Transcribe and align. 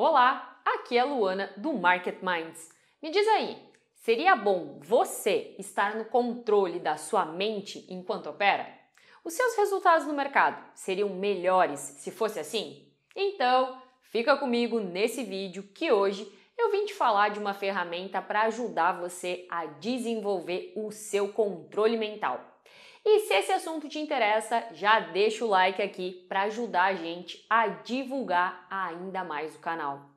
Olá, 0.00 0.60
aqui 0.64 0.96
é 0.96 1.00
a 1.00 1.04
Luana 1.04 1.52
do 1.56 1.72
Market 1.72 2.22
Minds. 2.22 2.68
Me 3.02 3.10
diz 3.10 3.26
aí, 3.26 3.60
seria 3.96 4.36
bom 4.36 4.78
você 4.80 5.56
estar 5.58 5.96
no 5.96 6.04
controle 6.04 6.78
da 6.78 6.96
sua 6.96 7.24
mente 7.24 7.84
enquanto 7.90 8.30
opera? 8.30 8.72
Os 9.24 9.34
seus 9.34 9.56
resultados 9.56 10.06
no 10.06 10.14
mercado 10.14 10.64
seriam 10.72 11.08
melhores 11.08 11.80
se 11.80 12.12
fosse 12.12 12.38
assim? 12.38 12.86
Então, 13.16 13.76
fica 14.02 14.36
comigo 14.36 14.78
nesse 14.78 15.24
vídeo 15.24 15.64
que 15.74 15.90
hoje 15.90 16.32
eu 16.56 16.70
vim 16.70 16.84
te 16.84 16.94
falar 16.94 17.30
de 17.30 17.40
uma 17.40 17.52
ferramenta 17.52 18.22
para 18.22 18.42
ajudar 18.42 19.00
você 19.00 19.48
a 19.50 19.66
desenvolver 19.66 20.74
o 20.76 20.92
seu 20.92 21.32
controle 21.32 21.96
mental. 21.96 22.57
E 23.04 23.20
se 23.20 23.34
esse 23.34 23.52
assunto 23.52 23.88
te 23.88 23.98
interessa, 23.98 24.66
já 24.72 25.00
deixa 25.00 25.44
o 25.44 25.48
like 25.48 25.80
aqui 25.80 26.26
para 26.28 26.42
ajudar 26.42 26.84
a 26.84 26.94
gente 26.94 27.44
a 27.48 27.68
divulgar 27.68 28.66
ainda 28.70 29.24
mais 29.24 29.54
o 29.54 29.60
canal. 29.60 30.10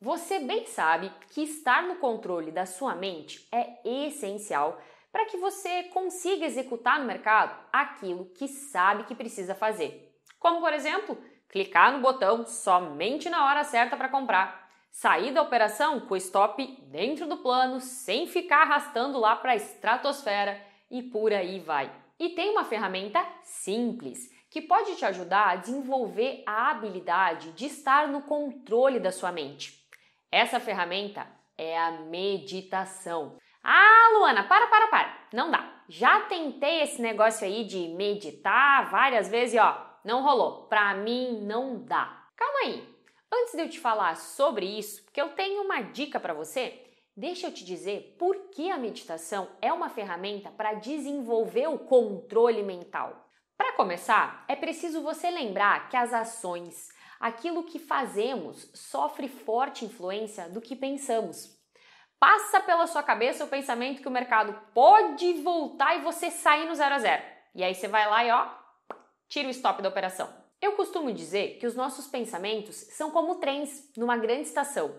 Você 0.00 0.38
bem 0.40 0.66
sabe 0.66 1.10
que 1.30 1.42
estar 1.42 1.82
no 1.84 1.96
controle 1.96 2.52
da 2.52 2.66
sua 2.66 2.94
mente 2.94 3.48
é 3.50 3.80
essencial 4.06 4.78
para 5.10 5.24
que 5.24 5.38
você 5.38 5.84
consiga 5.84 6.44
executar 6.44 6.98
no 6.98 7.06
mercado 7.06 7.58
aquilo 7.72 8.26
que 8.34 8.46
sabe 8.46 9.04
que 9.04 9.14
precisa 9.14 9.54
fazer. 9.54 10.12
Como, 10.38 10.60
por 10.60 10.74
exemplo, 10.74 11.16
clicar 11.54 11.92
no 11.92 12.00
botão 12.00 12.44
somente 12.44 13.30
na 13.30 13.46
hora 13.46 13.62
certa 13.62 13.96
para 13.96 14.08
comprar, 14.08 14.68
sair 14.90 15.32
da 15.32 15.40
operação 15.40 16.00
com 16.00 16.14
o 16.14 16.16
stop 16.16 16.66
dentro 16.88 17.28
do 17.28 17.36
plano 17.36 17.78
sem 17.78 18.26
ficar 18.26 18.62
arrastando 18.62 19.20
lá 19.20 19.36
para 19.36 19.52
a 19.52 19.56
estratosfera 19.56 20.60
e 20.90 21.00
por 21.00 21.32
aí 21.32 21.60
vai. 21.60 21.92
E 22.18 22.30
tem 22.30 22.50
uma 22.50 22.64
ferramenta 22.64 23.24
simples 23.44 24.34
que 24.50 24.62
pode 24.62 24.96
te 24.96 25.04
ajudar 25.04 25.50
a 25.50 25.56
desenvolver 25.56 26.42
a 26.44 26.72
habilidade 26.72 27.52
de 27.52 27.66
estar 27.66 28.08
no 28.08 28.22
controle 28.22 28.98
da 28.98 29.12
sua 29.12 29.30
mente. 29.30 29.78
Essa 30.32 30.58
ferramenta 30.58 31.24
é 31.56 31.78
a 31.78 31.92
meditação. 31.92 33.38
Ah, 33.62 34.10
Luana, 34.18 34.42
para, 34.42 34.66
para, 34.66 34.88
para. 34.88 35.18
Não 35.32 35.52
dá. 35.52 35.72
Já 35.88 36.22
tentei 36.22 36.82
esse 36.82 37.00
negócio 37.00 37.46
aí 37.46 37.62
de 37.62 37.94
meditar 37.94 38.90
várias 38.90 39.28
vezes 39.28 39.54
e 39.54 39.58
ó, 39.60 39.93
não 40.04 40.22
rolou. 40.22 40.66
Pra 40.68 40.94
mim 40.94 41.40
não 41.42 41.82
dá. 41.82 42.28
Calma 42.36 42.58
aí. 42.64 42.94
Antes 43.32 43.54
de 43.54 43.62
eu 43.62 43.68
te 43.68 43.80
falar 43.80 44.16
sobre 44.16 44.66
isso, 44.66 45.02
porque 45.04 45.20
eu 45.20 45.30
tenho 45.30 45.62
uma 45.62 45.80
dica 45.80 46.20
para 46.20 46.34
você, 46.34 46.84
deixa 47.16 47.48
eu 47.48 47.52
te 47.52 47.64
dizer 47.64 48.16
por 48.18 48.50
que 48.50 48.70
a 48.70 48.76
meditação 48.76 49.48
é 49.60 49.72
uma 49.72 49.88
ferramenta 49.88 50.50
para 50.50 50.74
desenvolver 50.74 51.66
o 51.68 51.78
controle 51.78 52.62
mental. 52.62 53.28
Para 53.56 53.72
começar, 53.72 54.44
é 54.46 54.54
preciso 54.54 55.02
você 55.02 55.30
lembrar 55.30 55.88
que 55.88 55.96
as 55.96 56.12
ações, 56.12 56.88
aquilo 57.18 57.64
que 57.64 57.78
fazemos, 57.78 58.70
sofre 58.74 59.28
forte 59.28 59.84
influência 59.84 60.48
do 60.48 60.60
que 60.60 60.76
pensamos. 60.76 61.58
Passa 62.18 62.60
pela 62.60 62.86
sua 62.86 63.02
cabeça 63.02 63.44
o 63.44 63.48
pensamento 63.48 64.00
que 64.00 64.08
o 64.08 64.12
mercado 64.12 64.58
pode 64.72 65.34
voltar 65.42 65.96
e 65.96 66.02
você 66.02 66.30
sair 66.30 66.66
no 66.66 66.74
zero 66.74 66.94
a 66.94 66.98
zero. 66.98 67.22
E 67.54 67.62
aí 67.62 67.74
você 67.74 67.86
vai 67.86 68.08
lá 68.08 68.24
e 68.24 68.30
ó, 68.30 68.63
tira 69.34 69.48
o 69.48 69.50
stop 69.50 69.82
da 69.82 69.88
operação. 69.88 70.32
Eu 70.62 70.74
costumo 70.74 71.12
dizer 71.12 71.58
que 71.58 71.66
os 71.66 71.74
nossos 71.74 72.06
pensamentos 72.06 72.76
são 72.76 73.10
como 73.10 73.40
trens 73.40 73.90
numa 73.96 74.16
grande 74.16 74.42
estação. 74.42 74.94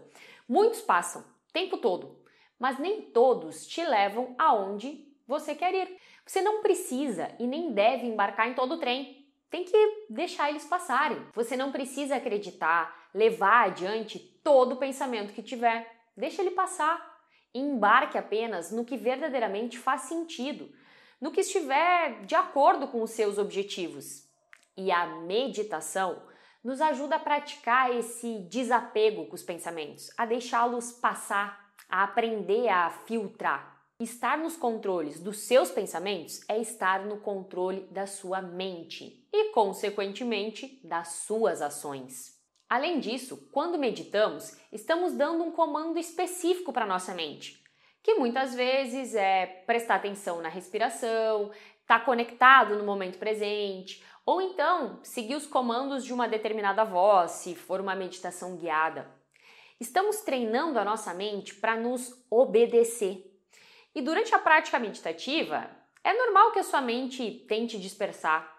Muitos 0.46 0.82
passam, 0.82 1.24
tempo 1.54 1.78
todo, 1.78 2.22
mas 2.60 2.78
nem 2.78 3.02
todos 3.02 3.66
te 3.66 3.82
levam 3.82 4.36
aonde 4.38 5.08
você 5.26 5.56
quer 5.56 5.74
ir. 5.74 5.98
Você 6.26 6.42
não 6.42 6.62
precisa 6.62 7.34
e 7.40 7.48
nem 7.48 7.72
deve 7.72 8.08
embarcar 8.08 8.50
em 8.50 8.54
todo 8.54 8.74
o 8.74 8.78
trem. 8.78 9.26
Tem 9.50 9.64
que 9.64 10.06
deixar 10.10 10.50
eles 10.50 10.66
passarem. 10.66 11.26
Você 11.34 11.56
não 11.56 11.72
precisa 11.72 12.18
acreditar, 12.18 13.08
levar 13.14 13.68
adiante 13.68 14.20
todo 14.44 14.74
o 14.74 14.78
pensamento 14.78 15.32
que 15.32 15.42
tiver. 15.42 15.90
Deixa 16.18 16.42
ele 16.42 16.52
passar. 16.52 17.24
Embarque 17.54 18.18
apenas 18.18 18.70
no 18.70 18.84
que 18.84 18.98
verdadeiramente 18.98 19.80
faz 19.80 20.02
sentido, 20.02 20.70
no 21.22 21.32
que 21.32 21.40
estiver 21.40 22.26
de 22.26 22.36
acordo 22.36 22.90
com 22.90 23.02
os 23.02 23.12
seus 23.12 23.38
objetivos. 23.38 24.25
E 24.78 24.92
a 24.92 25.06
meditação 25.06 26.22
nos 26.64 26.82
ajuda 26.82 27.18
a 27.18 27.20
praticar 27.20 27.96
esse 27.96 28.40
desapego 28.50 29.28
com 29.28 29.36
os 29.36 29.44
pensamentos, 29.44 30.10
a 30.18 30.26
deixá-los 30.26 30.92
passar, 30.94 31.74
a 31.88 32.04
aprender 32.04 32.68
a 32.68 32.90
filtrar. 32.90 33.76
Estar 34.00 34.38
nos 34.38 34.58
controles 34.58 35.22
dos 35.22 35.42
seus 35.42 35.72
pensamentos 35.72 36.42
é 36.50 36.60
estar 36.60 37.06
no 37.06 37.18
controle 37.22 37.82
da 37.92 38.06
sua 38.06 38.42
mente 38.42 39.26
e, 39.32 39.52
consequentemente, 39.52 40.82
das 40.84 41.10
suas 41.26 41.62
ações. 41.62 42.36
Além 42.68 43.00
disso, 43.00 43.48
quando 43.54 43.78
meditamos, 43.78 44.58
estamos 44.72 45.14
dando 45.14 45.44
um 45.44 45.52
comando 45.52 46.00
específico 46.00 46.74
para 46.74 46.86
nossa 46.86 47.14
mente, 47.14 47.64
que 48.04 48.16
muitas 48.16 48.54
vezes 48.54 49.16
é 49.16 49.46
prestar 49.66 49.96
atenção 49.96 50.42
na 50.42 50.50
respiração, 50.50 51.52
estar 51.86 52.00
tá 52.00 52.06
conectado 52.06 52.76
no 52.76 52.84
momento 52.84 53.20
presente 53.20 54.04
ou 54.26 54.42
então, 54.42 55.00
seguir 55.04 55.36
os 55.36 55.46
comandos 55.46 56.04
de 56.04 56.12
uma 56.12 56.28
determinada 56.28 56.84
voz, 56.84 57.32
se 57.32 57.54
for 57.54 57.80
uma 57.80 57.96
meditação 57.96 58.58
guiada. 58.58 59.08
Estamos 59.80 60.22
treinando 60.22 60.80
a 60.80 60.84
nossa 60.84 61.14
mente 61.14 61.54
para 61.54 61.76
nos 61.76 62.26
obedecer. 62.30 63.24
E 63.94 64.02
durante 64.02 64.34
a 64.34 64.40
prática 64.40 64.80
meditativa, 64.80 65.70
é 66.04 66.12
normal 66.14 66.52
que 66.52 66.60
a 66.60 66.64
sua 66.64 66.82
mente 66.82 67.46
tente 67.48 67.80
dispersar. 67.80 68.52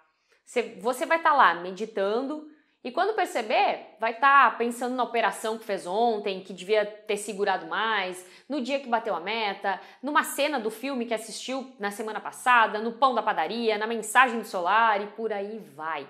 Você 0.80 1.04
vai 1.04 1.18
estar 1.18 1.30
tá 1.30 1.36
lá 1.36 1.54
meditando 1.54 2.48
e 2.86 2.92
quando 2.92 3.16
perceber, 3.16 3.96
vai 3.98 4.12
estar 4.12 4.52
tá 4.52 4.56
pensando 4.56 4.94
na 4.94 5.02
operação 5.02 5.58
que 5.58 5.64
fez 5.64 5.88
ontem, 5.88 6.44
que 6.44 6.52
devia 6.52 6.86
ter 6.86 7.16
segurado 7.16 7.66
mais, 7.66 8.24
no 8.48 8.60
dia 8.60 8.78
que 8.78 8.88
bateu 8.88 9.12
a 9.12 9.18
meta, 9.18 9.80
numa 10.00 10.22
cena 10.22 10.60
do 10.60 10.70
filme 10.70 11.04
que 11.04 11.12
assistiu 11.12 11.74
na 11.80 11.90
semana 11.90 12.20
passada, 12.20 12.78
no 12.78 12.92
pão 12.92 13.12
da 13.12 13.24
padaria, 13.24 13.76
na 13.76 13.88
mensagem 13.88 14.38
do 14.38 14.46
solar 14.46 15.02
e 15.02 15.08
por 15.08 15.32
aí 15.32 15.58
vai. 15.74 16.06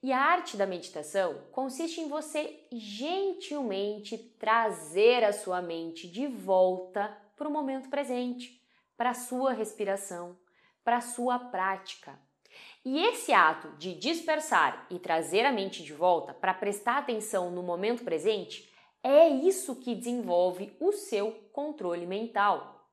E 0.00 0.12
a 0.12 0.20
arte 0.20 0.56
da 0.56 0.66
meditação 0.66 1.42
consiste 1.50 2.00
em 2.00 2.08
você 2.08 2.60
gentilmente 2.70 4.16
trazer 4.38 5.24
a 5.24 5.32
sua 5.32 5.60
mente 5.60 6.06
de 6.06 6.28
volta 6.28 7.12
para 7.36 7.48
o 7.48 7.52
momento 7.52 7.88
presente, 7.88 8.62
para 8.96 9.10
a 9.10 9.14
sua 9.14 9.52
respiração, 9.52 10.38
para 10.84 10.98
a 10.98 11.00
sua 11.00 11.40
prática. 11.40 12.16
E 12.84 12.98
esse 13.06 13.32
ato 13.32 13.68
de 13.78 13.94
dispersar 13.94 14.86
e 14.90 14.98
trazer 14.98 15.46
a 15.46 15.52
mente 15.52 15.84
de 15.84 15.92
volta 15.92 16.34
para 16.34 16.52
prestar 16.52 16.98
atenção 16.98 17.50
no 17.50 17.62
momento 17.62 18.02
presente 18.02 18.68
é 19.04 19.28
isso 19.28 19.76
que 19.76 19.94
desenvolve 19.94 20.76
o 20.80 20.92
seu 20.92 21.32
controle 21.52 22.06
mental. 22.06 22.88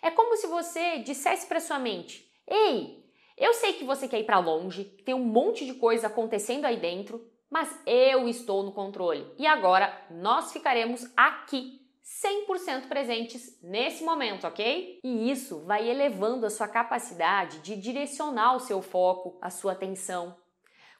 É 0.00 0.10
como 0.10 0.36
se 0.36 0.46
você 0.46 0.98
dissesse 0.98 1.46
para 1.46 1.60
sua 1.60 1.78
mente: 1.78 2.30
"Ei, 2.46 3.04
eu 3.36 3.52
sei 3.52 3.74
que 3.74 3.84
você 3.84 4.08
quer 4.08 4.20
ir 4.20 4.24
para 4.24 4.38
longe, 4.38 4.84
tem 4.84 5.14
um 5.14 5.24
monte 5.24 5.66
de 5.66 5.74
coisa 5.74 6.06
acontecendo 6.06 6.64
aí 6.64 6.78
dentro, 6.78 7.30
mas 7.50 7.78
eu 7.86 8.26
estou 8.28 8.62
no 8.62 8.72
controle. 8.72 9.30
E 9.38 9.46
agora 9.46 9.92
nós 10.10 10.52
ficaremos 10.52 11.06
aqui 11.14 11.85
100% 12.06 12.86
presentes 12.86 13.60
nesse 13.60 14.04
momento, 14.04 14.46
ok? 14.46 15.00
E 15.02 15.30
isso 15.30 15.64
vai 15.64 15.88
elevando 15.90 16.46
a 16.46 16.50
sua 16.50 16.68
capacidade 16.68 17.58
de 17.58 17.74
direcionar 17.74 18.54
o 18.54 18.60
seu 18.60 18.80
foco, 18.80 19.36
a 19.42 19.50
sua 19.50 19.72
atenção. 19.72 20.36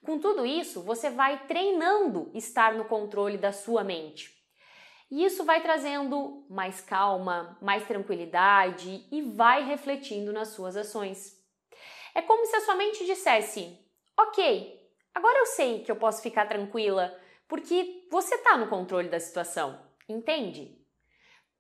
Com 0.05 0.19
tudo 0.19 0.45
isso, 0.45 0.83
você 0.83 1.09
vai 1.09 1.47
treinando 1.47 2.31
estar 2.35 2.75
no 2.75 2.87
controle 2.87 3.39
da 3.39 3.53
sua 3.53 3.85
mente. 3.85 4.35
E 5.09 5.25
isso 5.25 5.45
vai 5.45 5.63
trazendo 5.63 6.45
mais 6.51 6.81
calma, 6.81 7.57
mais 7.63 7.87
tranquilidade 7.87 9.07
e 9.11 9.23
vai 9.23 9.65
refletindo 9.65 10.33
nas 10.33 10.49
suas 10.49 10.77
ações. 10.77 11.41
É 12.15 12.21
como 12.21 12.45
se 12.47 12.57
a 12.57 12.61
sua 12.63 12.75
mente 12.75 13.07
dissesse: 13.07 13.79
Ok, 14.19 14.91
agora 15.15 15.39
eu 15.39 15.47
sei 15.47 15.85
que 15.85 15.91
eu 15.91 15.97
posso 15.97 16.21
ficar 16.21 16.47
tranquila, 16.47 17.17
porque 17.47 18.09
você 18.11 18.35
está 18.35 18.57
no 18.57 18.69
controle 18.69 19.09
da 19.09 19.21
situação, 19.21 19.81
entende? 20.09 20.86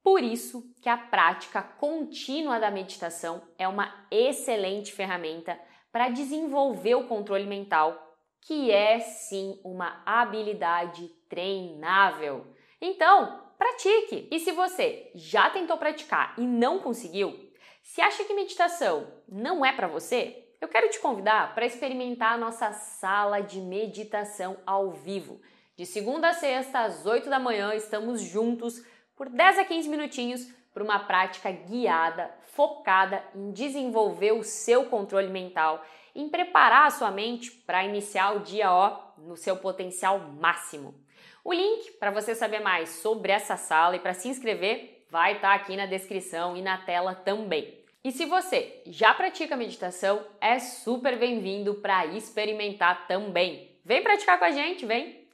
Por 0.06 0.22
isso 0.22 0.72
que 0.80 0.88
a 0.88 0.96
prática 0.96 1.60
contínua 1.60 2.60
da 2.60 2.70
meditação 2.70 3.42
é 3.58 3.66
uma 3.66 3.92
excelente 4.08 4.92
ferramenta 4.92 5.58
para 5.90 6.08
desenvolver 6.10 6.94
o 6.94 7.08
controle 7.08 7.44
mental, 7.44 8.16
que 8.40 8.70
é 8.70 9.00
sim 9.00 9.60
uma 9.64 10.00
habilidade 10.06 11.08
treinável. 11.28 12.46
Então, 12.80 13.50
pratique! 13.58 14.28
E 14.30 14.38
se 14.38 14.52
você 14.52 15.10
já 15.12 15.50
tentou 15.50 15.76
praticar 15.76 16.36
e 16.38 16.42
não 16.42 16.78
conseguiu, 16.78 17.36
se 17.82 18.00
acha 18.00 18.22
que 18.22 18.32
meditação 18.32 19.12
não 19.28 19.66
é 19.66 19.72
para 19.72 19.88
você, 19.88 20.50
eu 20.60 20.68
quero 20.68 20.88
te 20.88 21.00
convidar 21.00 21.52
para 21.52 21.66
experimentar 21.66 22.34
a 22.34 22.38
nossa 22.38 22.70
sala 22.70 23.40
de 23.40 23.58
meditação 23.60 24.56
ao 24.64 24.92
vivo. 24.92 25.40
De 25.76 25.84
segunda 25.84 26.28
a 26.28 26.32
sexta, 26.32 26.84
às 26.84 27.04
8 27.04 27.28
da 27.28 27.40
manhã, 27.40 27.74
estamos 27.74 28.20
juntos 28.20 28.80
por 29.16 29.30
10 29.30 29.58
a 29.58 29.64
15 29.64 29.88
minutinhos 29.88 30.46
para 30.72 30.84
uma 30.84 30.98
prática 30.98 31.50
guiada, 31.50 32.30
focada 32.52 33.24
em 33.34 33.50
desenvolver 33.50 34.32
o 34.32 34.44
seu 34.44 34.84
controle 34.84 35.28
mental, 35.28 35.82
em 36.14 36.28
preparar 36.28 36.86
a 36.86 36.90
sua 36.90 37.10
mente 37.10 37.50
para 37.50 37.84
iniciar 37.84 38.36
o 38.36 38.40
dia 38.40 38.70
ó, 38.70 39.00
no 39.16 39.36
seu 39.36 39.56
potencial 39.56 40.18
máximo. 40.18 40.94
O 41.42 41.52
link 41.52 41.92
para 41.92 42.10
você 42.10 42.34
saber 42.34 42.60
mais 42.60 42.90
sobre 42.90 43.32
essa 43.32 43.56
sala 43.56 43.96
e 43.96 44.00
para 44.00 44.12
se 44.12 44.28
inscrever 44.28 45.04
vai 45.08 45.36
estar 45.36 45.48
tá 45.48 45.54
aqui 45.54 45.76
na 45.76 45.86
descrição 45.86 46.56
e 46.56 46.62
na 46.62 46.78
tela 46.78 47.14
também. 47.14 47.74
E 48.04 48.12
se 48.12 48.24
você 48.26 48.82
já 48.86 49.14
pratica 49.14 49.56
meditação, 49.56 50.24
é 50.40 50.58
super 50.58 51.18
bem-vindo 51.18 51.74
para 51.76 52.06
experimentar 52.06 53.06
também. 53.06 53.70
Vem 53.84 54.02
praticar 54.02 54.38
com 54.38 54.44
a 54.44 54.50
gente, 54.50 54.84
vem! 54.84 55.25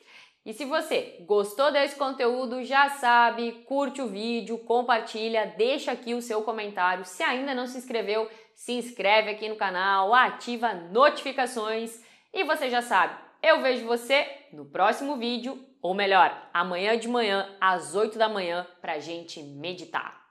E 0.44 0.52
se 0.52 0.64
você 0.64 1.18
gostou 1.20 1.70
desse 1.70 1.94
conteúdo, 1.94 2.64
já 2.64 2.88
sabe, 2.90 3.64
curte 3.64 4.02
o 4.02 4.08
vídeo, 4.08 4.58
compartilha, 4.58 5.54
deixa 5.56 5.92
aqui 5.92 6.14
o 6.14 6.22
seu 6.22 6.42
comentário. 6.42 7.04
Se 7.04 7.22
ainda 7.22 7.54
não 7.54 7.68
se 7.68 7.78
inscreveu, 7.78 8.28
se 8.54 8.72
inscreve 8.72 9.30
aqui 9.30 9.48
no 9.48 9.54
canal, 9.54 10.12
ativa 10.12 10.74
notificações 10.74 12.02
e 12.32 12.42
você 12.42 12.68
já 12.68 12.82
sabe, 12.82 13.14
eu 13.40 13.60
vejo 13.60 13.86
você 13.86 14.26
no 14.52 14.64
próximo 14.64 15.16
vídeo, 15.16 15.64
ou 15.80 15.94
melhor, 15.94 16.48
amanhã 16.52 16.96
de 16.96 17.08
manhã 17.08 17.48
às 17.60 17.94
8 17.94 18.18
da 18.18 18.28
manhã 18.28 18.66
pra 18.80 18.98
gente 18.98 19.42
meditar. 19.42 20.21